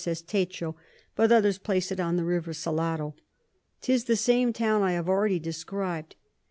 [0.03, 0.73] says Techo,
[1.15, 3.13] but others place it on the River Salado.
[3.81, 6.15] 'Tis the same Town I have already describ'd.